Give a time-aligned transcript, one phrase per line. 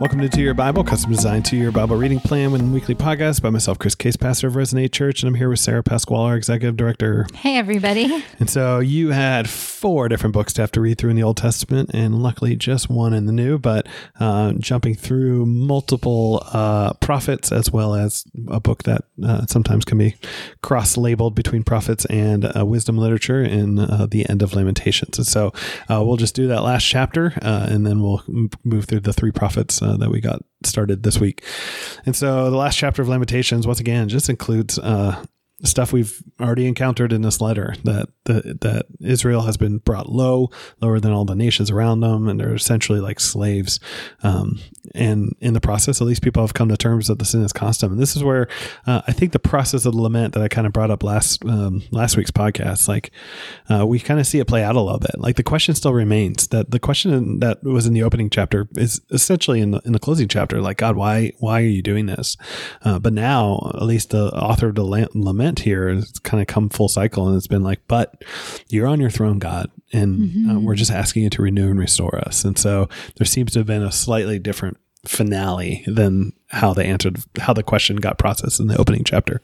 [0.00, 2.94] Welcome to To Your Bible, custom designed to your Bible reading plan with a weekly
[2.94, 6.30] podcast by myself, Chris Case, pastor of Resonate Church, and I'm here with Sarah Pasquale,
[6.30, 7.26] our executive director.
[7.34, 8.24] Hey, everybody.
[8.38, 11.36] And so you had four different books to have to read through in the Old
[11.36, 13.86] Testament, and luckily just one in the New, but
[14.18, 19.98] uh, jumping through multiple uh, prophets as well as a book that uh, sometimes can
[19.98, 20.16] be
[20.62, 25.18] cross labeled between prophets and uh, wisdom literature in uh, the end of Lamentations.
[25.18, 25.52] And so
[25.90, 29.30] uh, we'll just do that last chapter, and then we'll m- move through the three
[29.30, 31.44] prophets uh, that we got started this week.
[32.06, 35.24] And so the last chapter of Lamentations, once again, just includes uh,
[35.62, 40.50] stuff we've already encountered in this letter that the, that Israel has been brought low,
[40.80, 43.80] lower than all the nations around them, and they're essentially like slaves.
[44.22, 44.58] Um,
[44.94, 47.52] and in the process, at least people have come to terms that the sin is
[47.52, 47.92] constant.
[47.92, 48.48] And this is where
[48.86, 51.44] uh, I think the process of the lament that I kind of brought up last
[51.44, 53.10] um, last week's podcast, like
[53.68, 55.18] uh, we kind of see it play out a little bit.
[55.18, 59.00] Like the question still remains that the question that was in the opening chapter is
[59.10, 62.36] essentially in the, in the closing chapter, like God, why why are you doing this?
[62.82, 66.68] Uh, but now, at least the author of the lament here has kind of come
[66.68, 68.22] full cycle, and it's been like, but
[68.68, 70.50] you're on your throne, God, and Mm-hmm.
[70.50, 72.44] uh, we're just asking you to renew and restore us.
[72.44, 77.18] And so there seems to have been a slightly different finale than how they answered
[77.40, 79.42] how the question got processed in the opening chapter.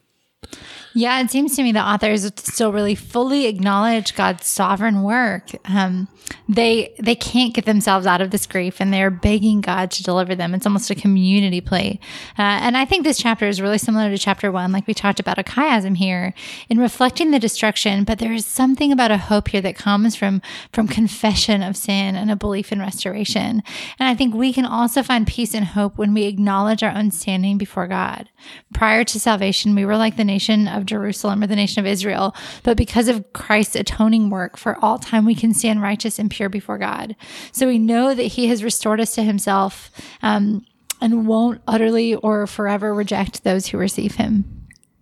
[0.97, 5.51] Yeah, it seems to me the authors still really fully acknowledge God's sovereign work.
[5.67, 6.09] Um,
[6.49, 10.35] they they can't get themselves out of this grief, and they're begging God to deliver
[10.35, 10.55] them.
[10.55, 12.01] It's almost a community play,
[12.39, 15.21] uh, and I think this chapter is really similar to chapter one, like we talked
[15.21, 16.33] about a chiasm here
[16.71, 18.05] in reflecting the destruction.
[18.05, 20.41] But there is something about a hope here that comes from
[20.73, 23.63] from confession of sin and a belief in restoration.
[23.99, 27.11] And I think we can also find peace and hope when we acknowledge our own
[27.11, 28.31] standing before God.
[28.73, 32.35] Prior to salvation, we were like the nation of Jerusalem or the nation of Israel,
[32.63, 36.49] but because of Christ's atoning work for all time, we can stand righteous and pure
[36.49, 37.17] before God.
[37.53, 39.91] So we know that He has restored us to Himself
[40.23, 40.65] um,
[41.01, 44.56] and won't utterly or forever reject those who receive Him.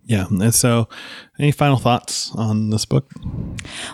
[0.07, 0.27] Yeah.
[0.29, 0.87] And so,
[1.39, 3.11] any final thoughts on this book?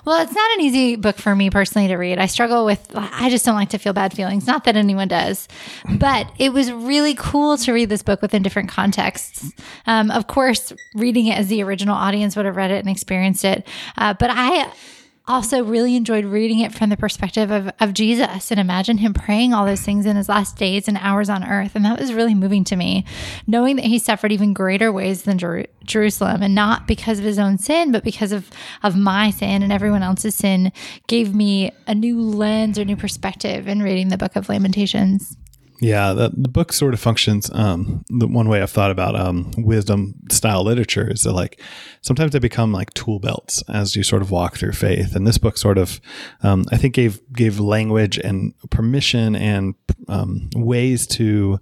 [0.04, 2.20] Well, it's not an easy book for me personally to read.
[2.20, 4.46] I struggle with, I just don't like to feel bad feelings.
[4.46, 5.48] Not that anyone does,
[5.90, 9.52] but it was really cool to read this book within different contexts.
[9.86, 13.46] Um, of course, reading it as the original audience would have read it and experienced
[13.46, 13.66] it.
[13.98, 14.70] Uh, but I,
[15.28, 19.54] also really enjoyed reading it from the perspective of, of Jesus and imagine him praying
[19.54, 21.76] all those things in his last days and hours on earth.
[21.76, 23.06] And that was really moving to me,
[23.46, 27.40] knowing that he suffered even greater ways than Jer- Jerusalem and not because of his
[27.40, 28.50] own sin, but because of,
[28.84, 30.72] of my sin and everyone else's sin
[31.08, 35.38] gave me a new lens or new perspective in reading the book of Lamentations.
[35.82, 37.50] Yeah, the, the book sort of functions.
[37.52, 41.60] Um, the one way I've thought about um, wisdom style literature is that like
[42.02, 45.16] sometimes they become like tool belts as you sort of walk through faith.
[45.16, 46.00] And this book sort of,
[46.44, 49.74] um, I think, gave gave language and permission and
[50.08, 51.60] um, ways to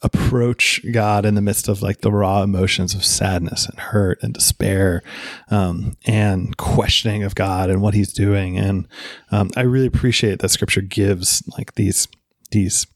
[0.00, 4.32] approach God in the midst of like the raw emotions of sadness and hurt and
[4.32, 5.02] despair,
[5.50, 8.56] um, and questioning of God and what He's doing.
[8.56, 8.88] And
[9.30, 12.08] um, I really appreciate that Scripture gives like these
[12.50, 12.86] these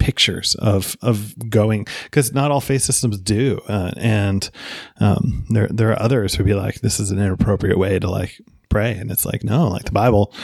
[0.00, 4.50] pictures of of going because not all faith systems do, uh, and
[4.98, 8.40] um, there there are others who be like, this is an inappropriate way to like
[8.68, 10.34] pray, and it's like no, like the Bible,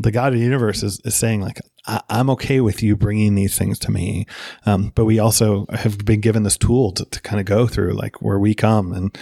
[0.00, 3.34] the God of the universe is is saying like I, am okay with you bringing
[3.34, 4.26] these things to me,
[4.64, 7.92] um, but we also have been given this tool to, to kind of go through
[7.92, 9.16] like where we come and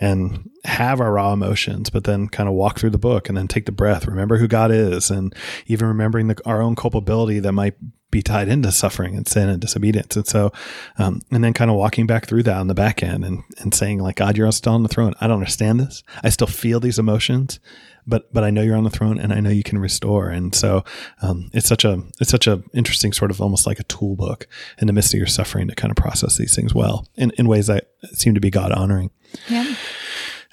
[0.00, 3.48] and have our raw emotions, but then kind of walk through the book and then
[3.48, 5.34] take the breath, remember who God is, and
[5.66, 7.74] even remembering the, our own culpability that might
[8.10, 10.16] be tied into suffering and sin and disobedience.
[10.16, 10.52] And so,
[10.98, 13.74] um, and then kind of walking back through that on the back end and, and
[13.74, 15.14] saying like, God, you're still on the throne.
[15.20, 16.02] I don't understand this.
[16.22, 17.60] I still feel these emotions,
[18.06, 20.28] but, but I know you're on the throne and I know you can restore.
[20.28, 20.84] And so,
[21.22, 24.46] um, it's such a, it's such a interesting sort of almost like a tool book
[24.78, 27.48] in the midst of your suffering to kind of process these things well in, in
[27.48, 29.10] ways that seem to be God honoring.
[29.48, 29.74] Yeah.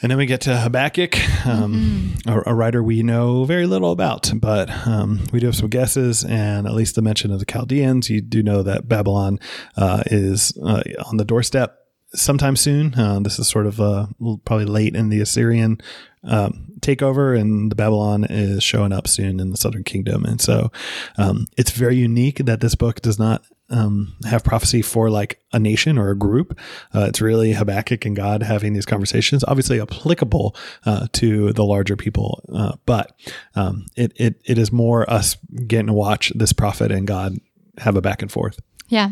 [0.03, 1.16] And then we get to Habakkuk,
[1.47, 2.30] um, mm-hmm.
[2.30, 6.25] a, a, writer we know very little about, but um, we do have some guesses,
[6.25, 8.10] and at least the mention of the Chaldeans.
[8.10, 9.39] You do know that Babylon
[9.78, 11.78] uh, is uh, on the doorstep
[12.13, 12.95] sometime soon.
[12.95, 14.07] Uh, this is sort of uh,
[14.44, 15.80] probably late in the Assyrian
[16.24, 20.25] um, takeover, and the Babylon is showing up soon in the Southern Kingdom.
[20.25, 20.72] And so
[21.18, 25.60] um, it's very unique that this book does not um, have prophecy for like a
[25.60, 26.58] nation or a group.
[26.94, 30.56] Uh, it's really Habakkuk and God having these conversations, obviously applicable
[30.86, 33.18] uh, to the larger people, uh, but
[33.56, 35.38] um, it, it it is more us
[35.68, 37.38] getting to watch this prophet and God
[37.80, 38.60] have a back and forth.
[38.88, 39.12] Yeah.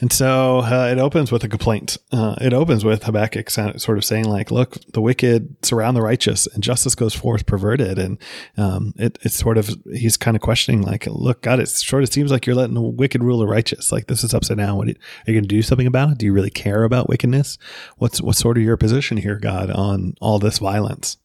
[0.00, 1.98] And so uh, it opens with a complaint.
[2.10, 6.46] Uh, it opens with Habakkuk sort of saying, like, look, the wicked surround the righteous
[6.46, 7.98] and justice goes forth perverted.
[7.98, 8.18] And
[8.56, 12.12] um, it, it's sort of, he's kind of questioning, like, look, God, it sort of
[12.12, 13.92] seems like you're letting the wicked rule the righteous.
[13.92, 14.78] Like, this is upside down.
[14.78, 16.18] What are you, you going to do something about it?
[16.18, 17.58] Do you really care about wickedness?
[17.98, 21.18] What's, what's sort of your position here, God, on all this violence?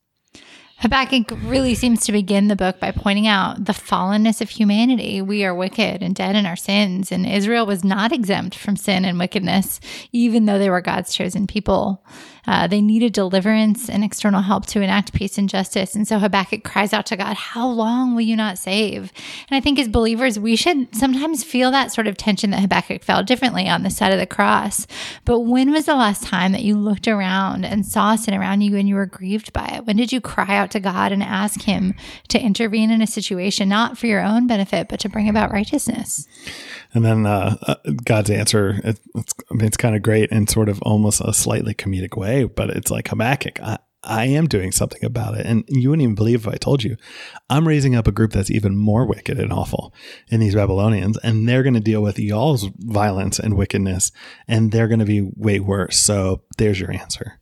[0.80, 5.22] Habakkuk really seems to begin the book by pointing out the fallenness of humanity.
[5.22, 9.06] We are wicked and dead in our sins, and Israel was not exempt from sin
[9.06, 9.80] and wickedness,
[10.12, 12.04] even though they were God's chosen people.
[12.48, 15.96] Uh, they needed deliverance and external help to enact peace and justice.
[15.96, 19.12] And so Habakkuk cries out to God, How long will you not save?
[19.50, 23.04] And I think as believers, we should sometimes feel that sort of tension that Habakkuk
[23.04, 24.88] felt differently on the side of the cross.
[25.26, 28.76] But when was the last time that you looked around and saw sin around you
[28.78, 29.86] and you were grieved by it?
[29.86, 31.94] When did you cry out to God and ask Him
[32.30, 36.28] to intervene in a situation, not for your own benefit, but to bring about righteousness?
[36.94, 37.76] And then uh, uh,
[38.06, 41.34] God's answer, it, it's, I mean, it's kind of great in sort of almost a
[41.34, 45.46] slightly comedic way, but it's like Habakkuk, I, I am doing something about it.
[45.46, 46.96] And you wouldn't even believe if I told you,
[47.50, 49.94] I'm raising up a group that's even more wicked and awful
[50.30, 54.12] in these Babylonians, and they're going to deal with y'all's violence and wickedness,
[54.48, 55.98] and they're going to be way worse.
[55.98, 57.40] So there's your answer.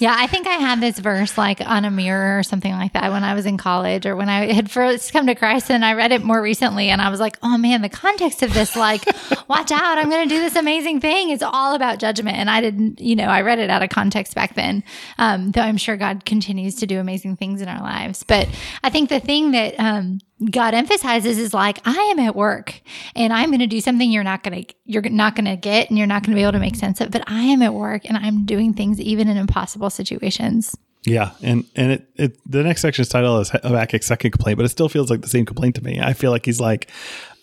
[0.00, 3.12] Yeah, I think I had this verse like on a mirror or something like that
[3.12, 5.92] when I was in college or when I had first come to Christ and I
[5.92, 9.04] read it more recently and I was like, oh man, the context of this, like,
[9.48, 11.28] watch out, I'm going to do this amazing thing.
[11.28, 12.38] It's all about judgment.
[12.38, 14.82] And I didn't, you know, I read it out of context back then,
[15.18, 18.22] um, though I'm sure God continues to do amazing things in our lives.
[18.22, 18.48] But
[18.82, 20.20] I think the thing that, um,
[20.50, 22.80] God emphasizes is like, I am at work
[23.14, 25.90] and I'm going to do something you're not going to, you're not going to get
[25.90, 27.74] and you're not going to be able to make sense of, but I am at
[27.74, 30.76] work and I'm doing things even in impossible situations.
[31.04, 34.68] Yeah, and and it, it the next section's title is Habakkuk's second complaint, but it
[34.68, 35.98] still feels like the same complaint to me.
[35.98, 36.90] I feel like he's like,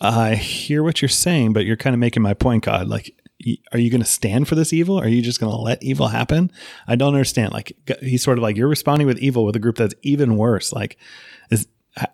[0.00, 2.86] I hear what you're saying, but you're kind of making my point, God.
[2.86, 3.12] Like,
[3.72, 4.98] are you going to stand for this evil?
[5.00, 6.52] Are you just going to let evil happen?
[6.86, 7.52] I don't understand.
[7.52, 10.72] Like, he's sort of like you're responding with evil with a group that's even worse.
[10.72, 10.96] Like,
[11.50, 11.66] is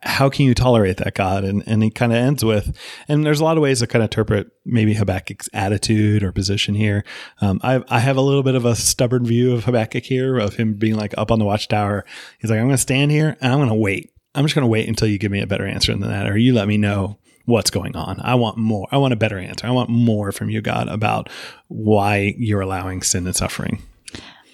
[0.03, 1.45] how can you tolerate that God?
[1.45, 2.77] And and he kind of ends with,
[3.09, 6.75] and there's a lot of ways to kind of interpret maybe Habakkuk's attitude or position
[6.75, 7.05] here.
[7.41, 10.57] Um, I I have a little bit of a stubborn view of Habakkuk here, of
[10.57, 12.05] him being like up on the watchtower.
[12.39, 14.11] He's like, I'm going to stand here and I'm going to wait.
[14.35, 16.37] I'm just going to wait until you give me a better answer than that, or
[16.37, 18.21] you let me know what's going on.
[18.21, 18.89] I want more.
[18.91, 19.67] I want a better answer.
[19.67, 21.29] I want more from you, God, about
[21.69, 23.83] why you're allowing sin and suffering.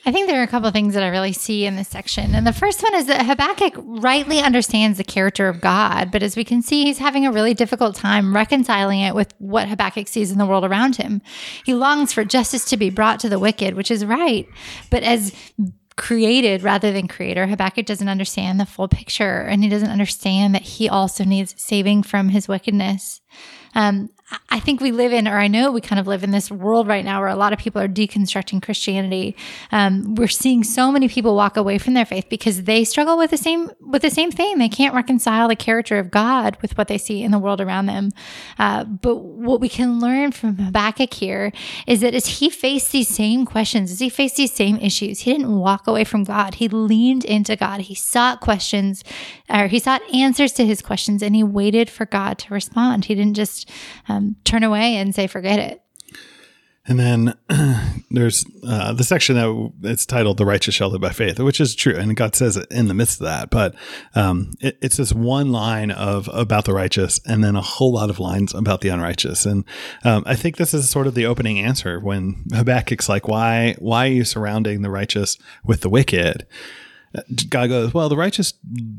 [0.06, 2.34] I think there are a couple of things that I really see in this section.
[2.34, 6.36] And the first one is that Habakkuk rightly understands the character of God, but as
[6.36, 10.32] we can see, he's having a really difficult time reconciling it with what Habakkuk sees
[10.32, 11.20] in the world around him.
[11.64, 14.48] He longs for justice to be brought to the wicked, which is right.
[14.88, 15.34] But as
[15.96, 20.62] created rather than creator, Habakkuk doesn't understand the full picture and he doesn't understand that
[20.62, 23.20] he also needs saving from his wickedness.
[23.74, 24.08] Um,
[24.48, 26.86] I think we live in, or I know we kind of live in this world
[26.86, 29.36] right now where a lot of people are deconstructing Christianity.
[29.72, 33.30] Um, we're seeing so many people walk away from their faith because they struggle with
[33.30, 34.58] the same with the same thing.
[34.58, 37.86] They can't reconcile the character of God with what they see in the world around
[37.86, 38.10] them.
[38.58, 41.52] Uh, but what we can learn from Habakkuk here
[41.86, 45.32] is that as he faced these same questions, as he faced these same issues, he
[45.32, 46.56] didn't walk away from God.
[46.56, 47.82] He leaned into God.
[47.82, 49.02] He sought questions,
[49.48, 53.06] or he sought answers to his questions, and he waited for God to respond.
[53.06, 53.68] He didn't just
[54.08, 55.82] um, um, turn away and say, forget it.
[56.86, 57.34] And then
[58.10, 61.74] there's uh, the section that it's titled "The Righteous Shall Live by Faith," which is
[61.74, 63.50] true, and God says it in the midst of that.
[63.50, 63.74] But
[64.14, 68.08] um, it, it's this one line of about the righteous, and then a whole lot
[68.08, 69.44] of lines about the unrighteous.
[69.44, 69.64] And
[70.04, 74.08] um, I think this is sort of the opening answer when Habakkuk's like, "Why, why
[74.08, 76.46] are you surrounding the righteous with the wicked?"
[77.12, 78.54] Uh, God goes, well, the righteous,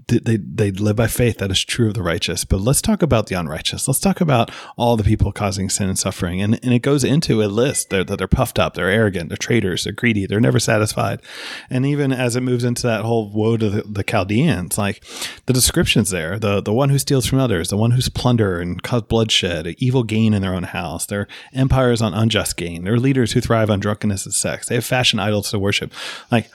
[0.08, 1.38] they, they live by faith.
[1.38, 2.44] That is true of the righteous.
[2.44, 3.88] But let's talk about the unrighteous.
[3.88, 6.42] Let's talk about all the people causing sin and suffering.
[6.42, 9.38] And, and it goes into a list that they're, they're puffed up, they're arrogant, they're
[9.38, 11.22] traitors, they're greedy, they're never satisfied.
[11.70, 15.04] And even as it moves into that whole woe to the, the Chaldeans, like
[15.46, 18.84] the descriptions there, the, the one who steals from others, the one who's plunder and
[18.84, 23.32] cause bloodshed, evil gain in their own house, their empires on unjust gain, their leaders
[23.32, 24.68] who thrive on drunkenness and sex.
[24.68, 25.94] They have fashioned idols to worship.
[26.30, 26.50] Like,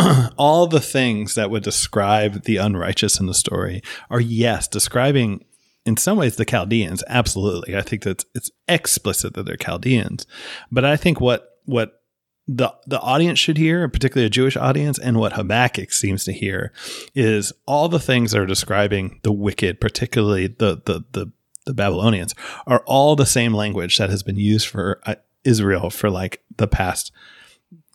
[0.38, 5.44] all the things that would describe the unrighteous in the story are yes describing
[5.86, 7.02] in some ways the Chaldeans.
[7.08, 7.76] Absolutely.
[7.76, 10.26] I think that it's explicit that they're Chaldeans.
[10.70, 12.02] But I think what what
[12.46, 16.72] the the audience should hear particularly a Jewish audience and what Habakkuk seems to hear
[17.14, 21.32] is all the things that are describing the wicked particularly the the the,
[21.66, 22.34] the Babylonians
[22.66, 25.14] are all the same language that has been used for uh,
[25.44, 27.12] Israel for like the past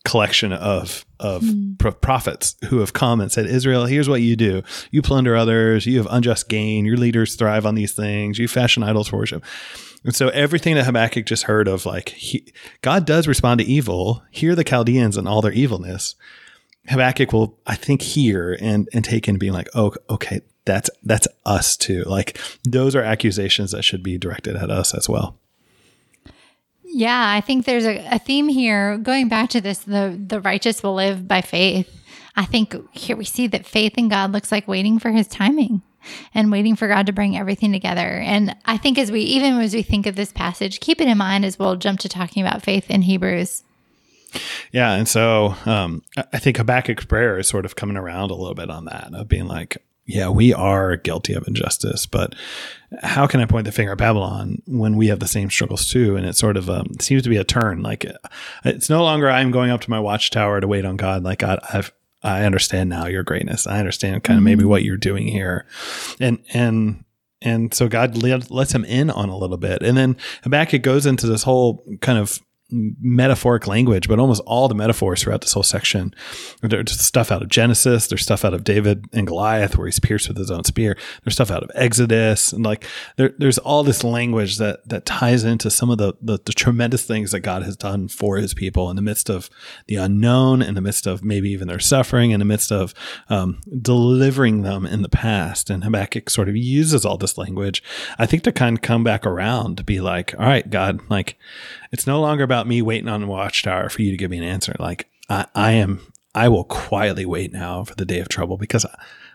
[0.05, 1.77] collection of of mm.
[1.77, 5.85] pro- prophets who have come and said, Israel, here's what you do: you plunder others,
[5.85, 9.43] you have unjust gain, your leaders thrive on these things, you fashion idols for worship.
[10.05, 14.23] And so everything that Habakkuk just heard of, like he, God does respond to evil.
[14.29, 16.15] Hear the Chaldeans and all their evilness.
[16.87, 21.27] Habakkuk will, I think, hear and and take in being like, oh, okay, that's that's
[21.45, 22.03] us too.
[22.03, 25.39] Like those are accusations that should be directed at us as well.
[26.97, 30.81] Yeah, I think there's a, a theme here going back to this the the righteous
[30.81, 31.93] will live by faith.
[32.37, 35.81] I think here we see that faith in God looks like waiting for his timing
[36.33, 37.99] and waiting for God to bring everything together.
[37.99, 41.17] And I think as we even as we think of this passage, keep it in
[41.17, 43.65] mind as we'll jump to talking about faith in Hebrews.
[44.71, 48.55] Yeah, and so um, I think Habakkuk's prayer is sort of coming around a little
[48.55, 52.35] bit on that of being like, yeah, we are guilty of injustice, but
[53.01, 56.15] how can I point the finger at Babylon when we have the same struggles too?
[56.15, 57.81] And it sort of um, seems to be a turn.
[57.81, 58.05] Like
[58.63, 61.23] it's no longer I'm going up to my watchtower to wait on God.
[61.23, 61.91] Like God, I've
[62.23, 63.67] I understand now your greatness.
[63.67, 64.69] I understand kind of maybe mm-hmm.
[64.69, 65.65] what you're doing here,
[66.19, 67.03] and and
[67.41, 71.27] and so God lets him in on a little bit, and then Habakkuk goes into
[71.27, 72.39] this whole kind of
[73.01, 76.13] metaphoric language, but almost all the metaphors throughout this whole section.
[76.61, 78.07] There's stuff out of Genesis.
[78.07, 80.97] There's stuff out of David and Goliath where he's pierced with his own spear.
[81.23, 85.43] There's stuff out of Exodus, and like there, there's all this language that that ties
[85.43, 88.89] into some of the, the, the tremendous things that God has done for His people
[88.89, 89.49] in the midst of
[89.87, 92.93] the unknown, in the midst of maybe even their suffering, in the midst of
[93.29, 95.69] um, delivering them in the past.
[95.69, 97.83] And Habakkuk sort of uses all this language,
[98.17, 101.37] I think, to kind of come back around to be like, all right, God, like
[101.91, 104.43] it's no longer about me waiting on the watchtower for you to give me an
[104.43, 104.75] answer.
[104.79, 108.85] Like I, I am, I will quietly wait now for the day of trouble because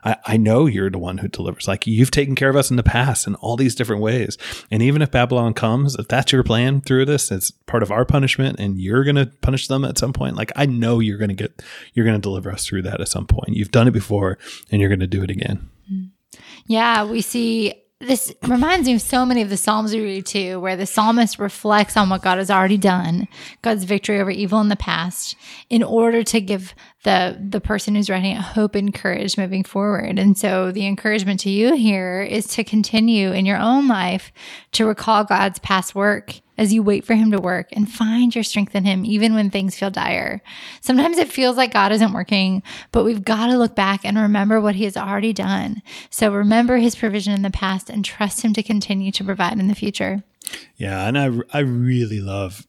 [0.04, 1.66] I, I know you're the one who delivers.
[1.68, 4.36] Like you've taken care of us in the past in all these different ways.
[4.70, 8.04] And even if Babylon comes, if that's your plan through this, it's part of our
[8.04, 10.36] punishment and you're going to punish them at some point.
[10.36, 11.62] Like I know you're going to get,
[11.94, 13.56] you're going to deliver us through that at some point.
[13.56, 14.38] You've done it before
[14.70, 15.70] and you're going to do it again.
[16.66, 20.58] Yeah, we see this reminds me of so many of the Psalms we read too,
[20.58, 23.28] where the psalmist reflects on what God has already done,
[23.60, 25.36] God's victory over evil in the past,
[25.68, 30.18] in order to give the the person who's writing it hope and courage moving forward.
[30.18, 34.32] And so the encouragement to you here is to continue in your own life
[34.72, 38.44] to recall God's past work as you wait for him to work and find your
[38.44, 40.42] strength in him even when things feel dire.
[40.82, 42.62] Sometimes it feels like God isn't working,
[42.92, 45.80] but we've got to look back and remember what he has already done.
[46.10, 49.68] So remember his provision in the past and trust him to continue to provide in
[49.68, 50.22] the future.
[50.76, 52.66] Yeah, and I I really love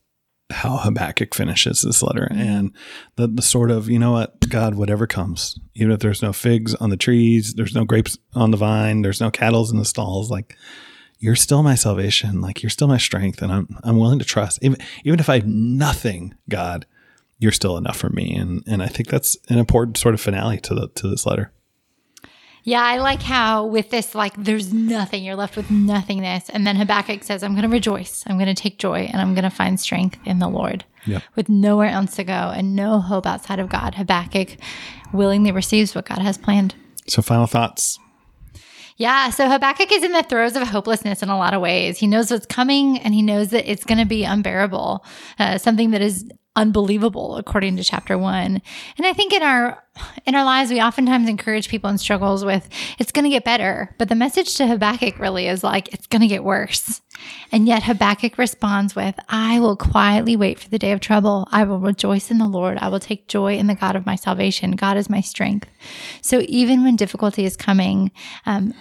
[0.51, 2.41] how Habakkuk finishes this letter mm-hmm.
[2.41, 2.75] and
[3.15, 6.75] the, the sort of, you know what, God, whatever comes, even if there's no figs
[6.75, 10.29] on the trees, there's no grapes on the vine, there's no cattle in the stalls,
[10.29, 10.55] like
[11.22, 12.42] you're still my salvation.
[12.42, 13.42] Like you're still my strength.
[13.42, 16.86] And I'm, I'm willing to trust even, even if I have nothing, God,
[17.38, 18.36] you're still enough for me.
[18.36, 21.54] And, and I think that's an important sort of finale to the, to this letter.
[22.63, 26.48] Yeah, I like how with this, like, there's nothing, you're left with nothingness.
[26.50, 29.34] And then Habakkuk says, I'm going to rejoice, I'm going to take joy, and I'm
[29.34, 30.86] going to find strength in the Lord.
[31.08, 31.24] Yep.
[31.36, 34.58] With nowhere else to go and no hope outside of God, Habakkuk
[35.12, 36.75] willingly receives what God has planned.
[37.08, 37.98] So, final thoughts.
[39.01, 41.98] Yeah, so Habakkuk is in the throes of hopelessness in a lot of ways.
[41.98, 45.03] He knows what's coming and he knows that it's going to be unbearable,
[45.39, 48.62] uh, something that is unbelievable according to chapter 1.
[48.98, 49.81] And I think in our
[50.25, 52.67] in our lives we oftentimes encourage people in struggles with
[52.98, 56.22] it's going to get better, but the message to Habakkuk really is like it's going
[56.22, 57.01] to get worse.
[57.51, 61.48] And yet Habakkuk responds with, I will quietly wait for the day of trouble.
[61.51, 62.77] I will rejoice in the Lord.
[62.79, 64.72] I will take joy in the God of my salvation.
[64.72, 65.70] God is my strength.
[66.22, 68.12] So even when difficulty is coming,
[68.46, 68.74] um,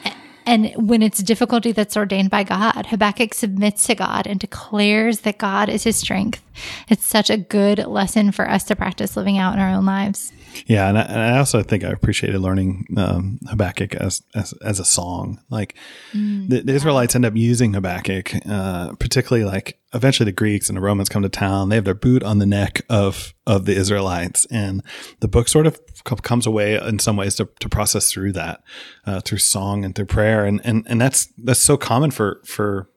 [0.47, 5.39] and when it's difficulty that's ordained by God, Habakkuk submits to God and declares that
[5.39, 6.43] God is his strength.
[6.89, 10.33] It's such a good lesson for us to practice living out in our own lives.
[10.67, 14.81] Yeah, and I, and I also think I appreciated learning um, Habakkuk as, as, as
[14.81, 15.41] a song.
[15.51, 15.77] Like
[16.13, 20.77] mm, the, the, Israelites end up using Habakkuk, uh, particularly like eventually the Greeks and
[20.77, 21.69] the Romans come to town.
[21.69, 24.83] They have their boot on the neck of of the Israelites, and
[25.21, 28.63] the book sort of comes away in some ways to, to process through that
[29.07, 32.89] uh, through song and through prayer, and and and that's that's so common for for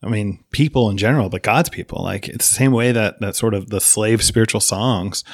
[0.00, 2.02] I mean, people in general, but God's people.
[2.04, 5.24] Like it's the same way that that sort of the slave spiritual songs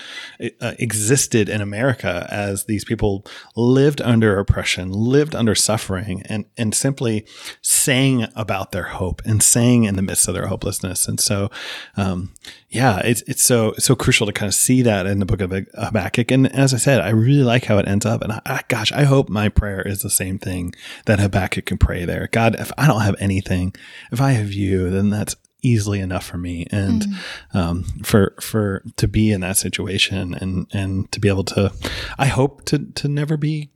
[0.60, 6.74] uh, existed in America as these people lived under oppression, lived under suffering, and and
[6.74, 7.26] simply
[7.60, 11.06] sang about their hope and sang in the midst of their hopelessness.
[11.06, 11.50] And so,
[11.98, 12.32] um,
[12.74, 15.52] yeah, it's it's so so crucial to kind of see that in the book of
[15.74, 16.32] Habakkuk.
[16.32, 18.20] And as I said, I really like how it ends up.
[18.20, 20.74] And I, gosh, I hope my prayer is the same thing
[21.06, 22.28] that Habakkuk can pray there.
[22.32, 23.74] God, if I don't have anything,
[24.10, 27.54] if I have you, then that's easily enough for me and mm.
[27.54, 31.72] um, for for to be in that situation and and to be able to
[32.18, 33.70] i hope to to never be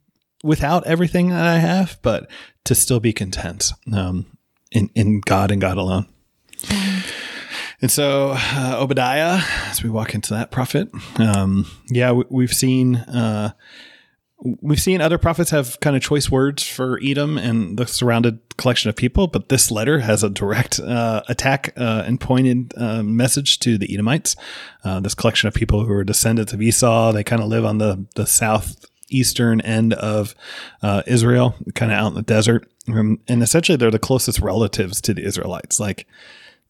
[0.44, 2.30] without everything that i have but
[2.64, 4.26] to still be content um,
[4.70, 6.06] in in god and god alone
[7.80, 12.96] And so uh, Obadiah, as we walk into that prophet, um, yeah, we, we've seen
[12.96, 13.52] uh,
[14.40, 18.88] we've seen other prophets have kind of choice words for Edom and the surrounded collection
[18.88, 23.58] of people, but this letter has a direct uh, attack uh, and pointed uh, message
[23.60, 24.36] to the Edomites.
[24.84, 27.78] Uh, this collection of people who are descendants of Esau, they kind of live on
[27.78, 30.34] the the southeastern end of
[30.82, 35.00] uh, Israel, kind of out in the desert, um, and essentially they're the closest relatives
[35.02, 36.06] to the Israelites, like.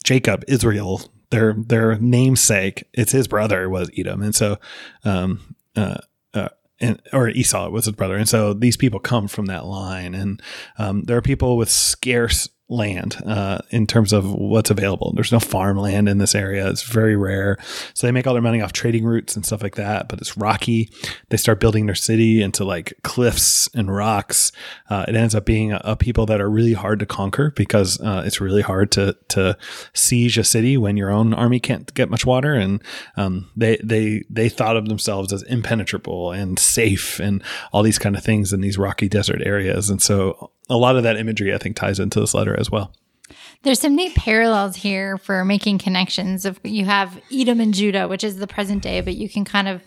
[0.08, 4.56] Jacob, Israel, their their namesake, it's his brother was Edom, and so,
[5.04, 5.98] um, uh,
[6.32, 6.48] uh,
[6.80, 10.40] and or Esau was his brother, and so these people come from that line, and
[10.78, 15.12] um, there are people with scarce land uh, in terms of what's available.
[15.14, 17.56] There's no farmland in this area; it's very rare.
[17.94, 20.08] So they make all their money off trading routes and stuff like that.
[20.08, 20.90] But it's rocky.
[21.30, 24.52] They start building their city into like cliffs and rocks.
[24.90, 28.00] Uh, it ends up being a, a, people that are really hard to conquer because
[28.00, 29.56] uh, it's really hard to to
[29.94, 32.54] siege a city when your own army can't get much water.
[32.54, 32.82] And
[33.16, 38.16] um, they they they thought of themselves as impenetrable and safe and all these kind
[38.16, 39.90] of things in these rocky desert areas.
[39.90, 42.92] And so a lot of that imagery I think ties into this letter as well.
[43.62, 46.44] There's some neat parallels here for making connections.
[46.44, 49.68] Of you have Edom and Judah, which is the present day, but you can kind
[49.68, 49.82] of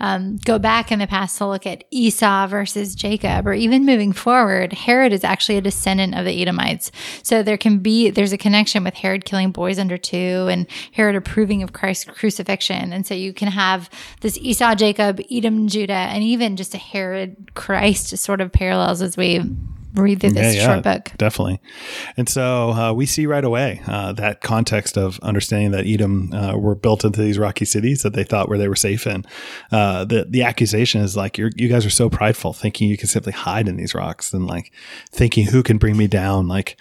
[0.00, 4.12] um, go back in the past to look at Esau versus Jacob, or even moving
[4.12, 6.90] forward, Herod is actually a descendant of the Edomites.
[7.22, 11.16] So there can be there's a connection with Herod killing boys under two, and Herod
[11.16, 12.92] approving of Christ's crucifixion.
[12.92, 13.88] And so you can have
[14.20, 19.16] this Esau, Jacob, Edom, Judah, and even just a Herod Christ sort of parallels as
[19.16, 19.40] we
[19.94, 21.12] read through this yeah, yeah, short book.
[21.16, 21.60] Definitely.
[22.16, 26.56] And so uh, we see right away uh, that context of understanding that Edom uh,
[26.56, 29.24] were built into these rocky cities that they thought where they were safe in.
[29.70, 33.08] Uh, the the accusation is like you you guys are so prideful, thinking you can
[33.08, 34.72] simply hide in these rocks, and like
[35.10, 36.48] thinking who can bring me down.
[36.48, 36.78] Like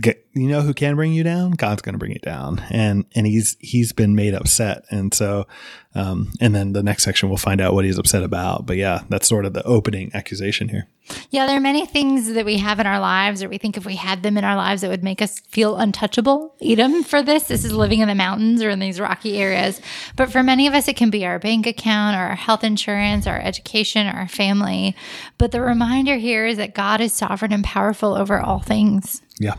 [0.00, 1.52] get, you know who can bring you down?
[1.52, 5.46] God's going to bring you down, and and he's he's been made upset, and so
[5.94, 8.64] um, and then the next section we'll find out what he's upset about.
[8.64, 10.88] But yeah, that's sort of the opening accusation here.
[11.30, 13.84] Yeah, there are many things that we have in our lives, or we think if
[13.84, 16.54] we had them in our lives, it would make us feel untouchable.
[16.62, 17.44] Edom for this.
[17.44, 19.80] This is living in the mountains or in these rocky areas.
[20.16, 23.26] But for many of us, it can be our bank account, or our health insurance,
[23.26, 24.96] our education, or our family.
[25.36, 29.20] But the reminder here is that God is sovereign and powerful over all things.
[29.38, 29.56] Yeah,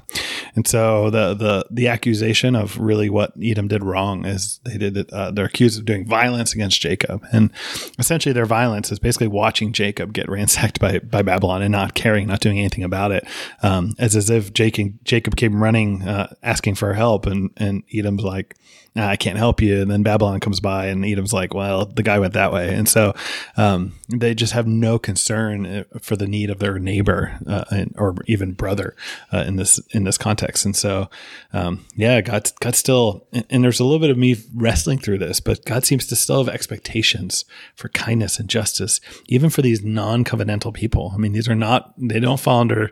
[0.55, 4.97] and so the the the accusation of really what Edom did wrong is they did
[4.97, 5.11] it.
[5.11, 7.51] Uh, they're accused of doing violence against Jacob, and
[7.97, 12.27] essentially their violence is basically watching Jacob get ransacked by by Babylon and not caring,
[12.27, 13.25] not doing anything about it.
[13.61, 18.23] Um, as as if Jacob Jacob came running, uh, asking for help, and and Edom's
[18.23, 18.55] like,
[18.95, 19.81] I can't help you.
[19.81, 22.73] And then Babylon comes by, and Edom's like, well, the guy went that way.
[22.73, 23.15] And so
[23.57, 27.95] um, they just have no concern uh, for the need of their neighbor uh, and,
[27.97, 28.95] or even brother
[29.31, 30.63] uh, in this in this context.
[30.65, 31.09] And so,
[31.53, 35.17] um, yeah, God, God still, and, and there's a little bit of me wrestling through
[35.17, 39.83] this, but God seems to still have expectations for kindness and justice, even for these
[39.83, 41.11] non covenantal people.
[41.15, 42.91] I mean, these are not, they don't fall under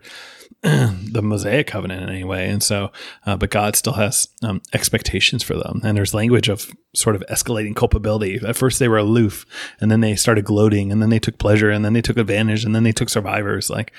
[0.64, 2.48] the Mosaic covenant in any way.
[2.48, 2.92] And so,
[3.26, 5.82] uh, but God still has um, expectations for them.
[5.84, 8.40] And there's language of sort of escalating culpability.
[8.46, 9.48] At first, they were aloof,
[9.80, 12.64] and then they started gloating, and then they took pleasure, and then they took advantage,
[12.64, 13.72] and then they took survivors.
[13.72, 13.92] Like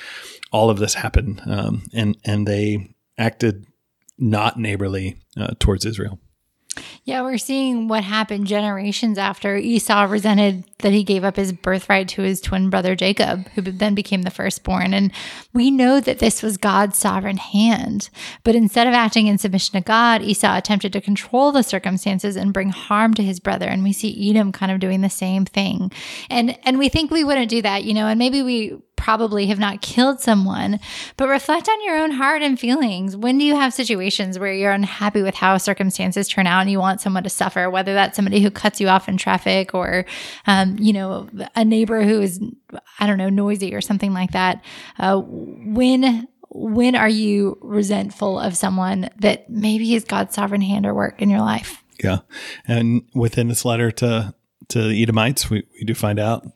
[0.53, 3.67] all of this happened, um, and and they acted
[4.17, 6.21] not neighborly uh, towards Israel.
[7.05, 12.09] Yeah, we're seeing what happened generations after Esau resented that he gave up his birthright
[12.09, 14.95] to his twin brother Jacob, who then became the firstborn.
[14.95, 15.13] And
[15.53, 18.09] we know that this was God's sovereign hand.
[18.45, 22.55] But instead of acting in submission to God, Esau attempted to control the circumstances and
[22.55, 23.67] bring harm to his brother.
[23.67, 25.93] And we see Edom kind of doing the same thing.
[26.31, 29.59] And and we think we wouldn't do that, you know, and maybe we probably have
[29.59, 30.79] not killed someone,
[31.17, 33.17] but reflect on your own heart and feelings.
[33.17, 36.79] When do you have situations where you're unhappy with how circumstances turn out and you
[36.79, 40.07] want someone to suffer, whether that's somebody who cuts you off in traffic or,
[40.47, 42.41] um, you know, a neighbor who is,
[43.01, 44.63] I don't know, noisy or something like that?
[45.01, 50.95] Uh, when when are you resentful of someone that maybe is God's sovereign hand or
[50.95, 51.83] work in your life?
[52.05, 52.19] Yeah.
[52.69, 54.33] And within this letter to
[54.69, 56.47] to the Edomites, we, we do find out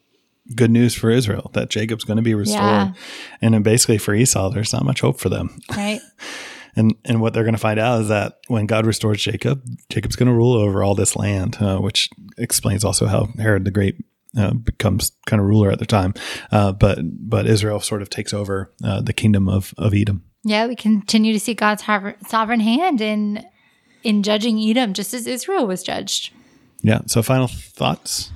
[0.55, 2.61] good news for Israel that Jacob's going to be restored.
[2.61, 2.93] Yeah.
[3.41, 5.59] And then basically for Esau, there's not much hope for them.
[5.71, 6.01] Right.
[6.77, 10.17] and and what they're going to find out is that when God restores Jacob, Jacob's
[10.17, 13.97] going to rule over all this land, uh, which explains also how Herod the Great
[14.37, 16.15] uh, becomes kind of ruler at the time.
[16.53, 20.23] Uh, but but Israel sort of takes over uh, the kingdom of of Edom.
[20.45, 21.83] Yeah, we continue to see God's
[22.29, 23.45] sovereign hand in
[24.05, 26.33] in judging Edom, just as Israel was judged.
[26.83, 27.01] Yeah.
[27.07, 28.31] So, final thoughts.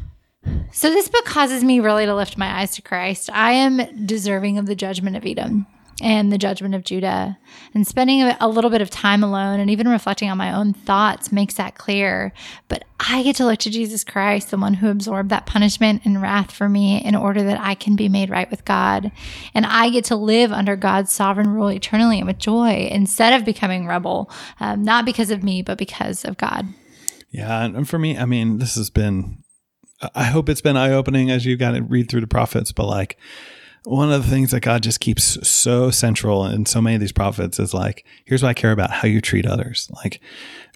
[0.73, 3.29] So, this book causes me really to lift my eyes to Christ.
[3.33, 5.67] I am deserving of the judgment of Edom.
[6.03, 7.37] and the judgment of Judah.
[7.75, 11.31] And spending a little bit of time alone and even reflecting on my own thoughts
[11.31, 12.33] makes that clear.
[12.69, 16.23] But I get to look to Jesus Christ, the one who absorbed that punishment and
[16.23, 19.13] wrath for me in order that I can be made right with God.
[19.53, 23.45] And I get to live under God's sovereign rule eternally and with joy instead of
[23.45, 26.67] becoming rebel, um, not because of me, but because of God.
[27.31, 27.65] Yeah.
[27.65, 29.40] And for me, I mean, this has been,
[30.15, 32.87] I hope it's been eye opening as you've got to read through the prophets, but
[32.87, 33.19] like,
[33.85, 37.13] one of the things that God just keeps so central in so many of these
[37.13, 39.91] prophets is like, here's what I care about how you treat others.
[40.05, 40.21] Like,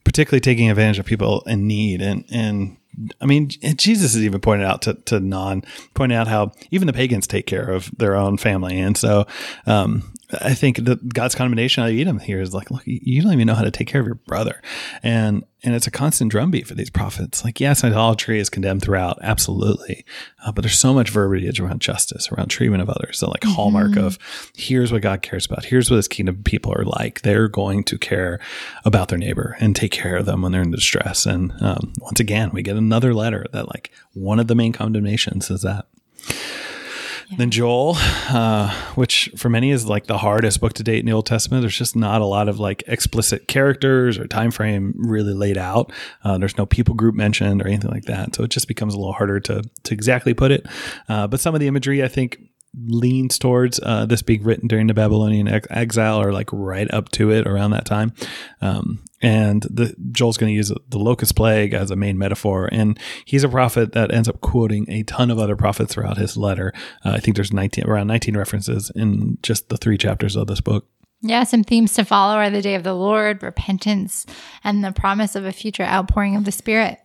[0.04, 2.76] particularly taking advantage of people in need and, and
[3.20, 6.92] I mean, Jesus has even pointed out to, to non, pointing out how even the
[6.92, 8.78] pagans take care of their own family.
[8.78, 9.26] And so,
[9.66, 13.47] um, I think that God's condemnation of Edom here is like, look, you don't even
[13.47, 14.61] know how to take care of your brother.
[15.03, 17.44] And, and it's a constant drumbeat for these prophets.
[17.44, 19.18] Like, yes, idolatry is condemned throughout.
[19.23, 20.05] Absolutely.
[20.44, 23.18] Uh, but there's so much verbiage around justice, around treatment of others.
[23.18, 23.55] So like mm-hmm.
[23.55, 24.18] hallmark of
[24.57, 25.64] here's what God cares about.
[25.64, 27.23] Here's what his kingdom people are like.
[27.23, 28.40] They're going to care
[28.85, 31.27] about their neighbor and take care of them when they're in distress.
[31.27, 35.51] And, um, once again, we get another letter that like one of the main condemnations
[35.51, 35.87] is that.
[37.30, 37.37] Yeah.
[37.38, 41.12] Then Joel, uh, which for many is like the hardest book to date in the
[41.12, 41.62] Old Testament.
[41.62, 45.92] There's just not a lot of like explicit characters or time frame really laid out.
[46.22, 48.98] Uh, there's no people group mentioned or anything like that, so it just becomes a
[48.98, 50.66] little harder to to exactly put it.
[51.08, 52.38] Uh, but some of the imagery, I think,
[52.87, 57.10] leans towards uh, this being written during the Babylonian ex- exile or like right up
[57.10, 58.12] to it around that time.
[58.60, 62.68] Um, and the, Joel's going to use the locust plague as a main metaphor.
[62.70, 66.37] And he's a prophet that ends up quoting a ton of other prophets throughout his
[66.37, 66.72] letter.
[67.04, 70.60] Uh, I think there's 19, around 19 references in just the three chapters of this
[70.60, 70.87] book.
[71.22, 74.26] Yeah, some themes to follow are the day of the Lord, repentance,
[74.62, 76.98] and the promise of a future outpouring of the Spirit.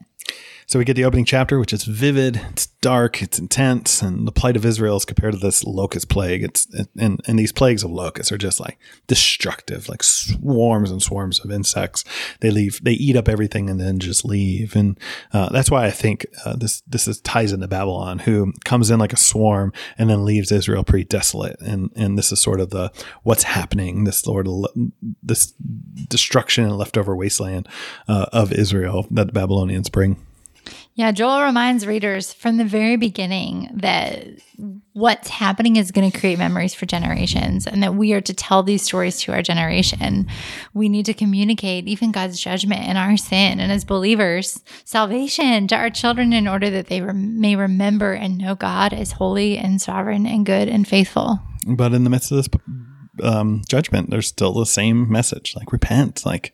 [0.70, 4.32] So we get the opening chapter, which is vivid, it's dark, it's intense, and the
[4.32, 6.44] plight of Israel is compared to this locust plague.
[6.44, 8.78] It's and and these plagues of locusts are just like
[9.08, 12.06] destructive, like swarms and swarms of insects.
[12.42, 14.76] They leave, they eat up everything and then just leave.
[14.76, 15.00] And
[15.34, 19.00] uh, that's why I think uh, this this is ties into Babylon, who comes in
[19.00, 21.60] like a swarm and then leaves Israel pretty desolate.
[21.62, 22.92] And and this is sort of the
[23.24, 24.04] what's happening.
[24.04, 24.68] This of
[25.24, 25.52] this
[26.08, 27.68] destruction and leftover wasteland
[28.08, 30.28] uh, of Israel that the Babylonians bring.
[30.96, 34.28] Yeah, Joel reminds readers from the very beginning that
[34.92, 38.64] what's happening is going to create memories for generations and that we are to tell
[38.64, 40.28] these stories to our generation.
[40.74, 45.76] We need to communicate even God's judgment and our sin and as believers, salvation to
[45.78, 50.26] our children in order that they may remember and know God as holy and sovereign
[50.26, 51.40] and good and faithful.
[51.66, 52.50] But in the midst of this
[53.24, 56.54] um, judgment, there's still the same message like repent, like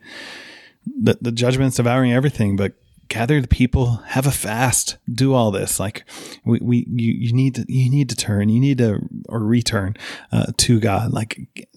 [0.86, 2.74] the, the judgment's devouring everything, but
[3.08, 5.80] gather the people, have a fast, do all this.
[5.80, 6.04] Like
[6.44, 9.96] we, we you, you need to, you need to turn, you need to, or return
[10.32, 11.12] uh, to God.
[11.12, 11.68] Like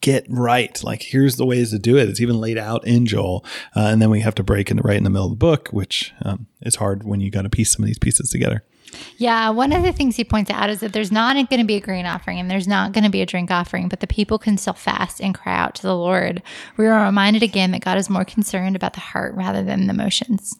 [0.00, 0.82] get right.
[0.82, 2.08] Like here's the ways to do it.
[2.08, 3.44] It's even laid out in Joel.
[3.76, 5.68] Uh, and then we have to break in right in the middle of the book,
[5.68, 8.64] which um, is hard when you got to piece some of these pieces together.
[9.16, 11.76] Yeah, one of the things he points out is that there's not going to be
[11.76, 14.38] a grain offering and there's not going to be a drink offering, but the people
[14.38, 16.42] can still fast and cry out to the Lord.
[16.76, 19.92] We are reminded again that God is more concerned about the heart rather than the
[19.92, 20.58] motions.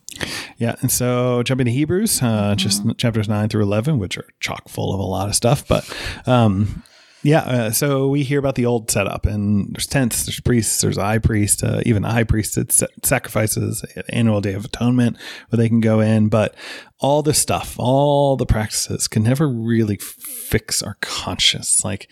[0.56, 2.56] Yeah, and so jumping to Hebrews, uh, mm-hmm.
[2.56, 5.88] just chapters nine through eleven, which are chock full of a lot of stuff, but
[6.26, 6.82] um,
[7.22, 10.98] yeah, uh, so we hear about the old setup, and there's tents, there's priests, there's
[10.98, 12.72] a high priest, uh, even the high priest did
[13.04, 15.16] sacrifices, annual day of atonement
[15.48, 16.28] where they can go in.
[16.28, 16.54] But
[17.00, 21.84] all the stuff, all the practices can never really fix our conscience.
[21.84, 22.08] Like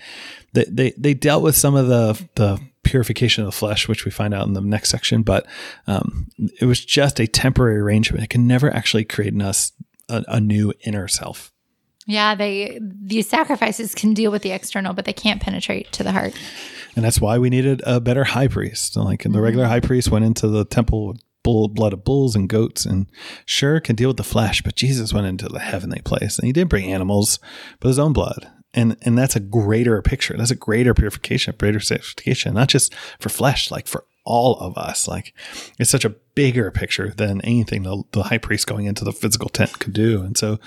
[0.52, 4.10] they, they, they dealt with some of the, the purification of the flesh, which we
[4.10, 5.46] find out in the next section, but
[5.86, 6.28] um,
[6.60, 8.24] it was just a temporary arrangement.
[8.24, 9.72] It can never actually create in us
[10.08, 11.52] a, a new inner self.
[12.06, 16.12] Yeah, they these sacrifices can deal with the external, but they can't penetrate to the
[16.12, 16.34] heart.
[16.94, 18.96] And that's why we needed a better high priest.
[18.96, 19.32] Like mm-hmm.
[19.32, 22.84] the regular high priest went into the temple with bull blood of bulls and goats
[22.84, 23.06] and
[23.44, 26.52] sure can deal with the flesh, but Jesus went into the heavenly place and he
[26.52, 27.38] didn't bring animals,
[27.80, 28.50] but his own blood.
[28.72, 30.36] And and that's a greater picture.
[30.36, 35.08] That's a greater purification, greater sanctification, not just for flesh, like for all of us.
[35.08, 35.32] Like
[35.78, 39.48] it's such a bigger picture than anything the, the, high priest going into the physical
[39.48, 40.22] tent could do.
[40.22, 40.58] And so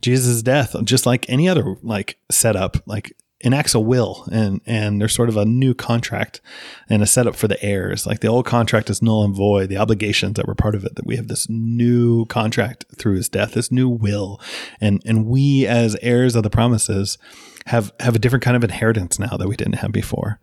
[0.00, 3.14] Jesus' death, just like any other like setup, like
[3.44, 6.40] enacts a will and and there's sort of a new contract
[6.88, 9.76] and a setup for the heirs like the old contract is null and void the
[9.76, 13.52] obligations that were part of it that we have this new contract through his death
[13.52, 14.40] this new will
[14.80, 17.18] and and we as heirs of the promises
[17.66, 20.40] have have a different kind of inheritance now that we didn't have before.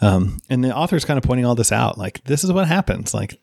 [0.00, 1.98] Um, and the author is kind of pointing all this out.
[1.98, 3.12] Like this is what happens.
[3.12, 3.40] Like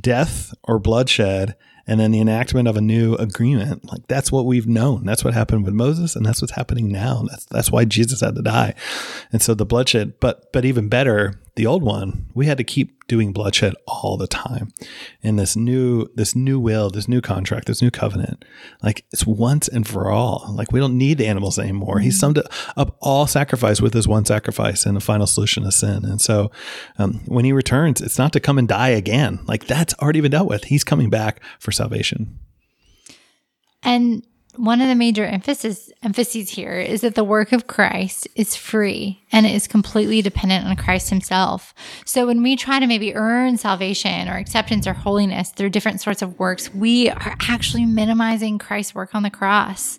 [0.00, 1.54] death or bloodshed
[1.86, 3.90] and then the enactment of a new agreement.
[3.90, 5.04] Like that's what we've known.
[5.04, 7.24] That's what happened with Moses, and that's what's happening now.
[7.28, 8.74] That's that's why Jesus had to die.
[9.32, 13.01] And so the bloodshed, but but even better, the old one, we had to keep
[13.12, 14.72] doing bloodshed all the time.
[15.22, 18.42] And this new this new will, this new contract, this new covenant,
[18.82, 20.46] like it's once and for all.
[20.56, 21.98] Like we don't need the animals anymore.
[21.98, 22.40] He summed
[22.74, 26.06] up all sacrifice with his one sacrifice and the final solution of sin.
[26.06, 26.50] And so
[26.96, 29.40] um, when he returns, it's not to come and die again.
[29.44, 30.64] Like that's already been dealt with.
[30.64, 32.38] He's coming back for salvation.
[33.82, 38.54] And one of the major emphasis emphases here is that the work of Christ is
[38.54, 41.74] free and it is completely dependent on Christ himself.
[42.04, 46.20] So when we try to maybe earn salvation or acceptance or holiness through different sorts
[46.20, 49.98] of works, we are actually minimizing Christ's work on the cross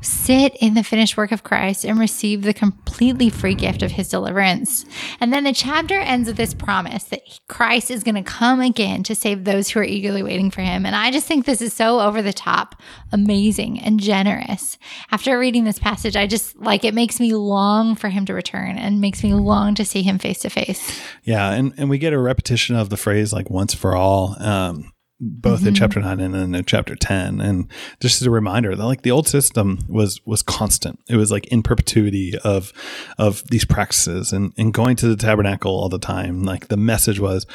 [0.00, 4.08] sit in the finished work of Christ and receive the completely free gift of his
[4.08, 4.84] deliverance.
[5.20, 9.02] And then the chapter ends with this promise that Christ is going to come again
[9.04, 10.86] to save those who are eagerly waiting for him.
[10.86, 12.80] And I just think this is so over the top,
[13.12, 14.78] amazing, and generous.
[15.10, 18.78] After reading this passage, I just like it makes me long for him to return
[18.78, 21.00] and makes me long to see him face to face.
[21.24, 21.52] Yeah.
[21.52, 24.36] And, and we get a repetition of the phrase like once for all.
[24.40, 25.68] Um, both mm-hmm.
[25.68, 29.02] in chapter 9 and then in chapter 10 and just as a reminder that like
[29.02, 32.72] the old system was was constant it was like in perpetuity of
[33.18, 37.20] of these practices and and going to the tabernacle all the time like the message
[37.20, 37.46] was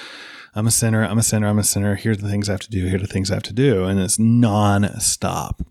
[0.58, 1.96] I'm a sinner, I'm a sinner, I'm a sinner.
[1.96, 3.84] Here's the things I have to do, here are the things I have to do.
[3.84, 5.62] And it's non-stop.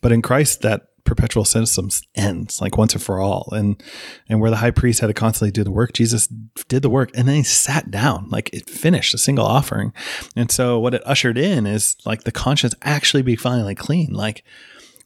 [0.00, 3.82] But in Christ, that perpetual system ends like once and for all and
[4.28, 6.28] and where the high priest had to constantly do the work jesus
[6.68, 9.92] did the work and then he sat down like it finished a single offering.
[10.36, 14.44] And so what it ushered in is like the conscience actually be finally clean like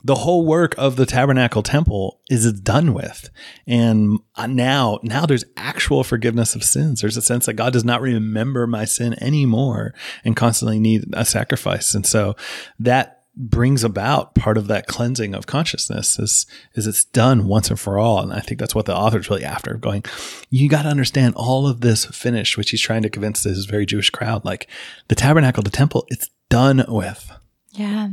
[0.07, 3.31] the whole work of the tabernacle temple is done with.
[3.67, 7.01] And uh, now now there's actual forgiveness of sins.
[7.01, 11.25] There's a sense that god does not remember my sin anymore and constantly need a
[11.25, 11.95] sacrifice.
[11.95, 12.37] And so
[12.79, 17.81] that brings about part of that cleansing of consciousness is is it's done once and
[17.81, 18.21] for all.
[18.21, 20.05] And i think that's what the author's really after going
[20.51, 23.87] you got to understand all of this finished which he's trying to convince this very
[23.87, 24.69] jewish crowd like
[25.09, 27.33] the tabernacle the temple it's done with.
[27.73, 28.09] Yeah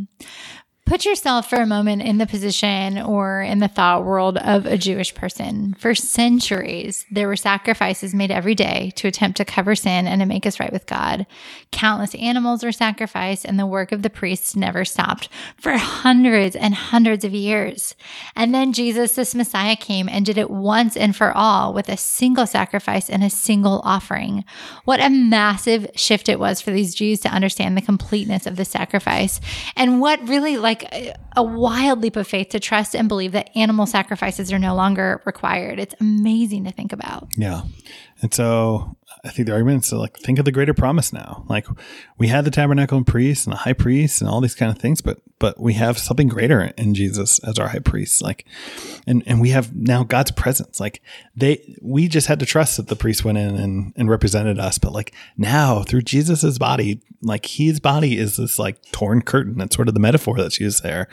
[0.92, 4.78] Put yourself for a moment in the position or in the thought world of a
[4.78, 5.74] Jewish person.
[5.76, 10.26] For centuries, there were sacrifices made every day to attempt to cover sin and to
[10.26, 11.26] make us right with God.
[11.72, 16.76] Countless animals were sacrificed, and the work of the priests never stopped for hundreds and
[16.76, 17.96] hundreds of years.
[18.36, 21.96] And then Jesus, this Messiah, came and did it once and for all with a
[21.96, 24.44] single sacrifice and a single offering.
[24.84, 28.66] What a massive shift it was for these Jews to understand the completeness of the
[28.66, 29.40] sacrifice.
[29.78, 33.50] And what really like like a wild leap of faith to trust and believe that
[33.56, 35.80] animal sacrifices are no longer required.
[35.80, 37.30] It's amazing to think about.
[37.38, 37.64] Yeah.
[38.22, 41.46] And so I think the argument is to like think of the greater promise now.
[41.48, 41.68] Like
[42.18, 44.82] we had the tabernacle and priests and the high priest and all these kind of
[44.82, 48.24] things, but but we have something greater in Jesus as our high priest.
[48.24, 48.46] Like
[49.06, 50.80] and and we have now God's presence.
[50.80, 51.02] Like
[51.36, 54.80] they we just had to trust that the priest went in and, and represented us.
[54.80, 59.60] But like now through Jesus's body, like his body is this like torn curtain.
[59.60, 61.08] That's sort of the metaphor that's used there.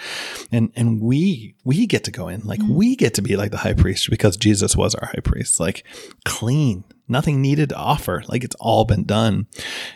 [0.50, 2.40] And and we we get to go in.
[2.40, 2.74] Like mm-hmm.
[2.74, 5.60] we get to be like the high priest because Jesus was our high priest.
[5.60, 5.84] Like
[6.24, 8.22] clean nothing needed to offer.
[8.28, 9.46] Like it's all been done.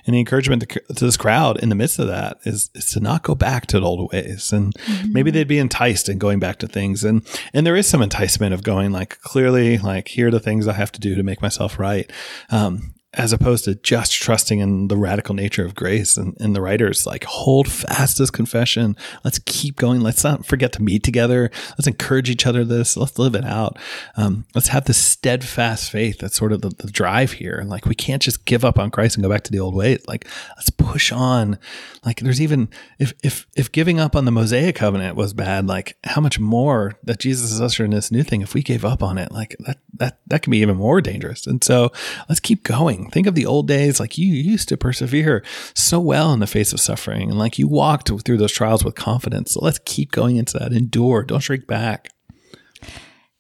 [0.06, 3.00] And the encouragement to, to, this crowd in the midst of that is, is to
[3.00, 4.52] not go back to the old ways.
[4.52, 5.12] And mm-hmm.
[5.12, 7.04] maybe they'd be enticed in going back to things.
[7.04, 10.66] And, and there is some enticement of going like, clearly, like, here are the things
[10.66, 12.10] I have to do to make myself right.
[12.50, 16.62] Um, as opposed to just trusting in the radical nature of grace and, and the
[16.62, 18.96] writers like hold fast this confession.
[19.22, 20.00] Let's keep going.
[20.00, 21.50] Let's not forget to meet together.
[21.72, 22.96] Let's encourage each other this.
[22.96, 23.78] Let's live it out.
[24.16, 27.58] Um, let's have this steadfast faith that's sort of the, the drive here.
[27.58, 29.74] And like we can't just give up on christ and go back to the old
[29.74, 31.58] ways like let's push on.
[32.06, 35.98] Like there's even if if if giving up on the mosaic covenant was bad like
[36.04, 39.18] how much more that jesus is ushering this new thing if we gave up on
[39.18, 39.30] it?
[39.30, 41.46] Like that that that can be even more dangerous.
[41.46, 41.92] And so
[42.28, 46.32] let's keep going Think of the old days, like you used to persevere so well
[46.32, 49.52] in the face of suffering, and like you walked through those trials with confidence.
[49.52, 50.72] So let's keep going into that.
[50.72, 51.22] Endure.
[51.22, 52.08] Don't shrink back.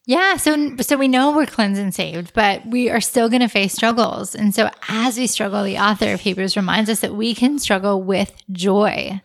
[0.04, 3.48] Yeah, so so we know we're cleansed and saved, but we are still going to
[3.48, 4.34] face struggles.
[4.34, 8.02] And so as we struggle, the author of Hebrews reminds us that we can struggle
[8.02, 9.20] with joy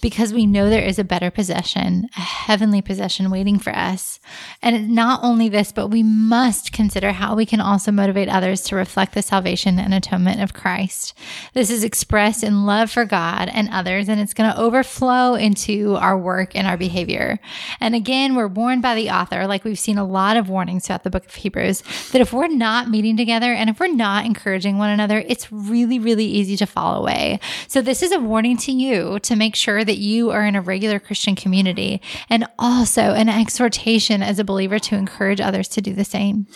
[0.00, 4.20] because we know there is a better possession, a heavenly possession waiting for us.
[4.62, 8.76] And not only this, but we must consider how we can also motivate others to
[8.76, 11.16] reflect the salvation and atonement of Christ.
[11.54, 15.96] This is expressed in love for God and others, and it's going to overflow into
[15.96, 17.38] our work and our behavior.
[17.80, 21.04] And again, we're warned by the author, like we've seen a lot of warnings throughout
[21.04, 21.82] the book of Hebrews
[22.12, 25.98] that if we're not meeting together and if we're not encouraging one another, it's really,
[25.98, 27.40] really easy to fall away.
[27.68, 30.60] So this is a warning to you to make sure that you are in a
[30.60, 35.92] regular Christian community and also an exhortation as a believer to encourage others to do
[35.94, 36.46] the same.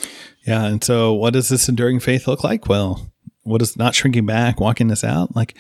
[0.47, 0.65] Yeah.
[0.65, 2.69] And so what does this enduring faith look like?
[2.69, 3.11] Well,
[3.43, 5.37] what is not shrinking back, walking this out?
[5.37, 5.57] Like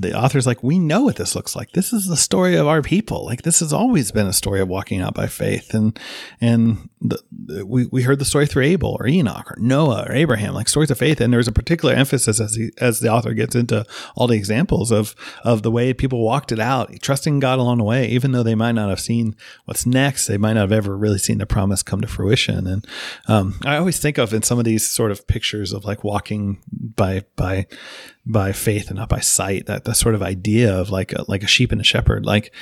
[0.00, 1.72] the author's like, we know what this looks like.
[1.72, 3.24] This is the story of our people.
[3.24, 5.74] Like this has always been a story of walking out by faith.
[5.74, 5.98] And,
[6.40, 10.12] and the, the, we, we heard the story through Abel or Enoch or Noah or
[10.12, 11.20] Abraham, like stories of faith.
[11.20, 13.84] And there's a particular emphasis as he, as the author gets into
[14.14, 17.84] all the examples of, of the way people walked it out, trusting God along the
[17.84, 20.26] way, even though they might not have seen what's next.
[20.26, 22.66] They might not have ever really seen the promise come to fruition.
[22.66, 22.86] And,
[23.26, 26.58] um, I always think of in some of these sort of pictures of like walking
[26.70, 27.66] by, by,
[28.28, 29.66] by faith and not by sight.
[29.66, 32.24] That that sort of idea of like a, like a sheep and a shepherd.
[32.24, 32.52] Like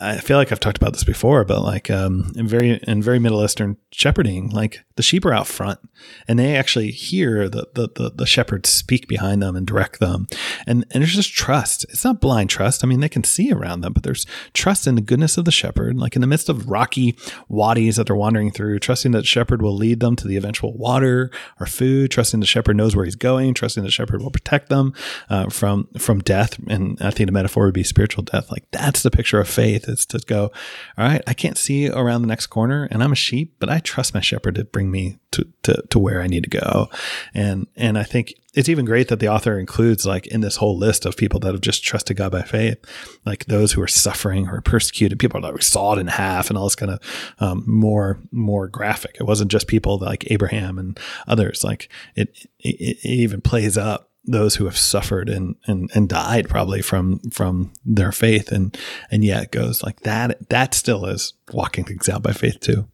[0.00, 3.18] I feel like I've talked about this before, but like um, in very in very
[3.18, 5.78] Middle Eastern shepherding, like the sheep are out front,
[6.26, 10.28] and they actually hear the the the, the shepherds speak behind them and direct them,
[10.66, 11.84] and and there's just trust.
[11.90, 12.82] It's not blind trust.
[12.82, 15.52] I mean, they can see around them, but there's trust in the goodness of the
[15.52, 15.98] shepherd.
[15.98, 17.14] Like in the midst of rocky
[17.46, 21.30] wadis that they're wandering through, trusting that shepherd will lead them to the eventual water
[21.60, 24.94] or food, trusting the shepherd knows where he's going, trusting the shepherd will protect them
[25.28, 26.58] uh, from from death.
[26.66, 28.50] And I think the metaphor would be spiritual death.
[28.50, 30.50] Like that's the picture of faith is to go,
[30.96, 33.80] all right, I can't see around the next corner and I'm a sheep, but I
[33.80, 36.88] trust my shepherd to bring me to, to, to where I need to go.
[37.34, 40.78] And, and I think it's even great that the author includes like in this whole
[40.78, 42.78] list of people that have just trusted God by faith,
[43.26, 46.64] like those who are suffering or persecuted, people that were sawed in half and all
[46.64, 47.00] this kind of
[47.38, 49.16] um, more more graphic.
[49.20, 50.98] It wasn't just people like Abraham and
[51.28, 51.62] others.
[51.62, 56.48] Like it, it, it even plays up those who have suffered and, and, and died
[56.48, 58.50] probably from, from their faith.
[58.50, 58.76] And,
[59.10, 60.48] and yet it goes like that.
[60.48, 62.88] That still is walking things out by faith too.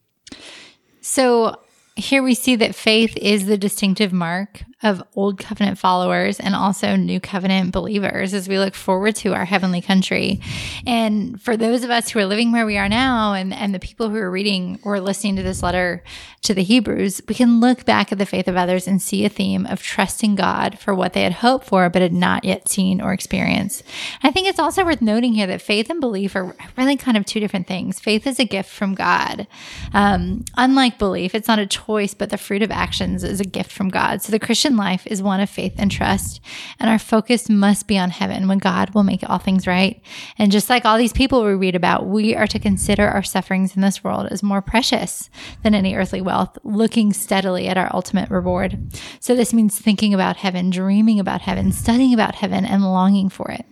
[1.00, 1.58] So
[1.94, 6.96] here we see that faith is the distinctive mark of old covenant followers and also
[6.96, 10.40] new covenant believers as we look forward to our heavenly country.
[10.86, 13.78] And for those of us who are living where we are now and, and the
[13.78, 16.02] people who are reading or listening to this letter
[16.42, 19.28] to the Hebrews, we can look back at the faith of others and see a
[19.28, 23.00] theme of trusting God for what they had hoped for but had not yet seen
[23.00, 23.84] or experienced.
[24.22, 27.24] I think it's also worth noting here that faith and belief are really kind of
[27.24, 28.00] two different things.
[28.00, 29.46] Faith is a gift from God.
[29.92, 33.72] Um, unlike belief, it's not a choice, but the fruit of actions is a gift
[33.72, 34.22] from God.
[34.22, 36.40] So the Christian life is one of faith and trust,
[36.78, 40.00] and our focus must be on heaven when God will make all things right.
[40.38, 43.74] And just like all these people we read about, we are to consider our sufferings
[43.74, 45.28] in this world as more precious
[45.62, 48.78] than any earthly wealth, looking steadily at our ultimate reward.
[49.20, 53.50] So this means thinking about heaven, dreaming about heaven, studying about heaven, and longing for
[53.50, 53.66] it.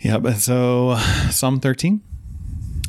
[0.00, 0.34] Yep.
[0.34, 0.96] so
[1.30, 2.09] Psalm 13.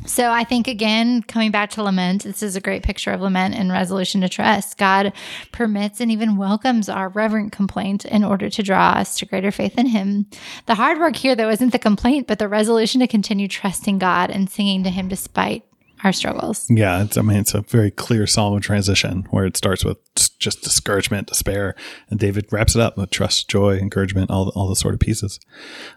[0.05, 3.55] So I think again, coming back to lament, this is a great picture of lament
[3.55, 4.77] and resolution to trust.
[4.77, 5.13] God
[5.51, 9.77] permits and even welcomes our reverent complaint in order to draw us to greater faith
[9.77, 10.25] in Him.
[10.65, 14.31] The hard work here, though, isn't the complaint, but the resolution to continue trusting God
[14.31, 15.65] and singing to Him despite
[16.03, 16.65] our struggles.
[16.69, 19.97] Yeah, it's, I mean, it's a very clear psalm of transition where it starts with
[20.39, 21.75] just discouragement, despair,
[22.09, 25.39] and David wraps it up with trust, joy, encouragement, all all the sort of pieces.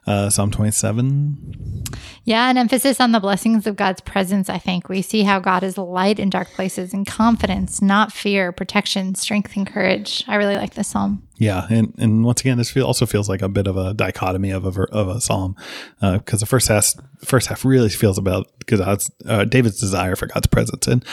[0.07, 1.83] Uh, psalm twenty seven.
[2.25, 4.49] Yeah, an emphasis on the blessings of God's presence.
[4.49, 8.53] I think we see how God is light in dark places and confidence, not fear,
[8.53, 10.25] protection, strength, and courage.
[10.29, 11.24] I really like this psalm.
[11.37, 14.51] Yeah, and, and once again, this feel, also feels like a bit of a dichotomy
[14.51, 15.57] of a of a psalm,
[16.01, 20.27] because uh, the first half first half really feels about God's uh, David's desire for
[20.27, 21.05] God's presence, and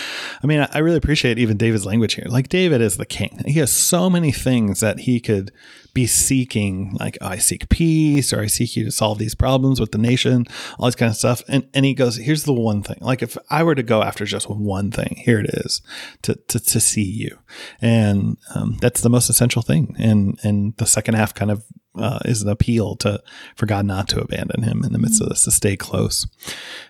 [0.43, 2.27] I mean, I really appreciate even David's language here.
[2.29, 5.51] Like David is the king; he has so many things that he could
[5.93, 9.80] be seeking, like oh, I seek peace, or I seek you to solve these problems
[9.80, 10.45] with the nation,
[10.77, 11.43] all this kind of stuff.
[11.47, 12.97] And and he goes, here's the one thing.
[13.01, 15.82] Like if I were to go after just one thing, here it is,
[16.23, 17.38] to to, to see you,
[17.82, 19.95] and um, that's the most essential thing.
[19.99, 21.63] And and the second half kind of
[21.95, 23.21] uh, is an appeal to
[23.56, 26.27] for God not to abandon him in the midst of this, to stay close.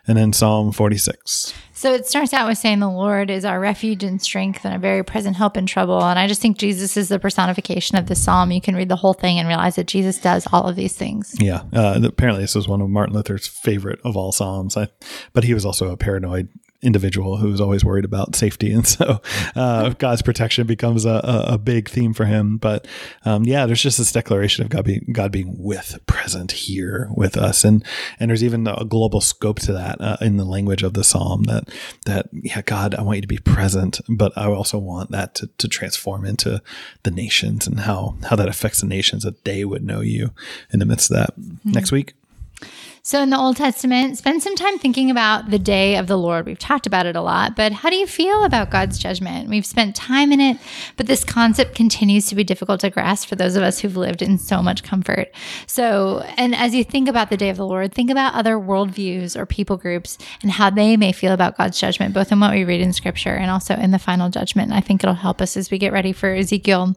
[0.08, 1.54] And then Psalm 46.
[1.74, 4.78] So it starts out with saying the Lord is our refuge and strength and a
[4.78, 6.04] very present help in trouble.
[6.04, 8.52] And I just think Jesus is the personification of this psalm.
[8.52, 11.36] You can read the whole thing and realize that Jesus does all of these things.
[11.40, 11.64] Yeah.
[11.74, 14.78] Uh, apparently, this was one of Martin Luther's favorite of all psalms.
[14.78, 14.90] I,
[15.34, 16.50] but he was also a paranoid
[16.84, 19.22] individual who's always worried about safety, and so
[19.56, 22.58] uh, God's protection becomes a, a, big theme for him.
[22.58, 22.88] But
[23.26, 27.38] um, yeah, there's just this declaration of God being God being with, present here with
[27.38, 27.86] us, and
[28.20, 31.43] and there's even a global scope to that uh, in the language of the psalm.
[31.43, 31.70] That
[32.06, 35.47] that yeah, God, I want you to be present, but I also want that to,
[35.58, 36.62] to transform into
[37.03, 40.32] the nations and how how that affects the nations that they would know you
[40.72, 41.39] in the midst of that.
[41.39, 41.72] Mm-hmm.
[41.72, 42.14] Next week.
[43.04, 46.45] So, in the Old Testament, spend some time thinking about the day of the Lord.
[46.45, 49.49] We've talked about it a lot, but how do you feel about God's judgment?
[49.49, 50.58] We've spent time in it,
[50.97, 54.22] but this concept continues to be difficult to grasp for those of us who've lived
[54.22, 55.32] in so much comfort.
[55.66, 59.36] So, and as you think about the day of the Lord, think about other worldviews
[59.36, 62.66] or people groups and how they may feel about God's judgment, both in what we
[62.66, 64.74] read in scripture and also in the final judgment.
[64.74, 66.95] I think it'll help us as we get ready for Ezekiel.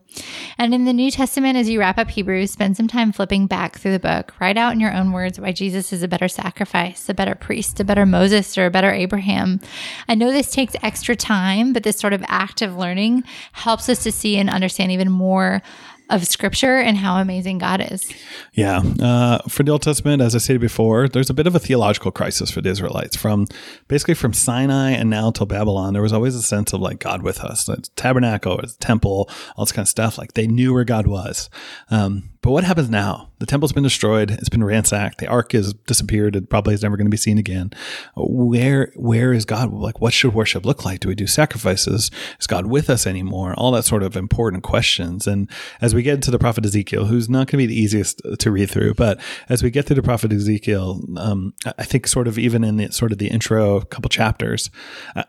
[0.59, 3.79] And in the New Testament, as you wrap up Hebrews, spend some time flipping back
[3.79, 4.35] through the book.
[4.39, 7.81] Write out in your own words why Jesus is a better sacrifice, a better priest,
[7.81, 9.61] a better Moses, or a better Abraham.
[10.09, 14.13] I know this takes extra time, but this sort of active learning helps us to
[14.13, 15.63] see and understand even more
[16.11, 18.13] of scripture and how amazing God is.
[18.53, 18.83] Yeah.
[19.01, 22.11] Uh, for the Old Testament, as I said before, there's a bit of a theological
[22.11, 23.17] crisis for the Israelites.
[23.17, 23.47] From
[23.89, 27.23] basically from Sinai and now till Babylon, there was always a sense of like God
[27.23, 30.19] with us, the tabernacle, the temple, all this kind of stuff.
[30.19, 31.49] Like they knew where God was.
[31.91, 33.31] Um, but what happens now?
[33.39, 34.31] The temple's been destroyed.
[34.31, 35.17] It's been ransacked.
[35.17, 36.37] The ark has disappeared.
[36.37, 37.71] It probably is never going to be seen again.
[38.15, 39.73] Where, where is God?
[39.73, 41.01] Like, what should worship look like?
[41.01, 42.11] Do we do sacrifices?
[42.39, 43.55] Is God with us anymore?
[43.57, 45.27] All that sort of important questions.
[45.27, 48.21] And as we get into the prophet Ezekiel, who's not going to be the easiest
[48.39, 49.19] to read through, but
[49.49, 52.93] as we get through the prophet Ezekiel, um, I think sort of even in the
[52.93, 54.69] sort of the intro couple chapters,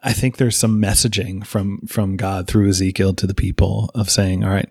[0.04, 4.44] I think there's some messaging from from God through Ezekiel to the people of saying,
[4.44, 4.70] all right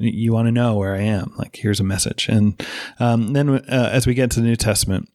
[0.00, 1.34] you want to know where I am.
[1.36, 2.28] Like, here's a message.
[2.28, 2.60] And
[2.98, 5.08] um, then uh, as we get to the New Testament,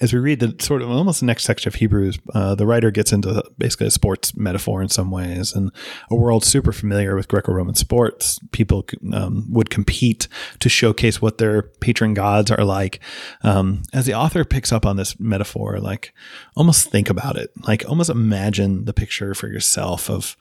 [0.00, 2.90] as we read the sort of almost the next section of Hebrews, uh, the writer
[2.90, 5.70] gets into basically a sports metaphor in some ways, and
[6.10, 8.40] a world super familiar with Greco-Roman sports.
[8.52, 10.28] People um, would compete
[10.60, 13.00] to showcase what their patron gods are like.
[13.42, 16.14] Um, as the author picks up on this metaphor, like
[16.56, 20.36] almost think about it, like almost imagine the picture for yourself of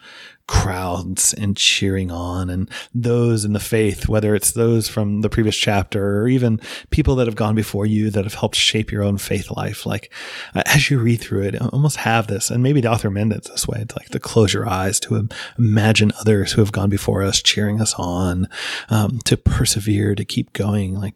[0.51, 5.55] crowds and cheering on and those in the faith, whether it's those from the previous
[5.55, 9.17] chapter or even people that have gone before you that have helped shape your own
[9.17, 9.85] faith life.
[9.85, 10.11] Like
[10.53, 13.65] as you read through it, almost have this, and maybe the author meant it this
[13.65, 17.41] way, to like to close your eyes, to imagine others who have gone before us
[17.41, 18.49] cheering us on,
[18.89, 20.99] um, to persevere, to keep going.
[20.99, 21.15] Like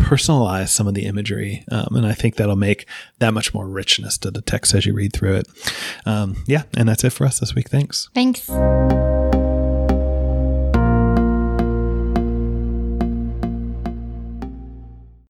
[0.00, 1.64] personalize some of the imagery.
[1.70, 2.86] Um, and I think that'll make
[3.18, 5.48] that much more richness to the text as you read through it.
[6.06, 6.64] Um, yeah.
[6.76, 7.68] And that's it for us this week.
[7.68, 8.08] Thanks.
[8.14, 8.50] Thanks.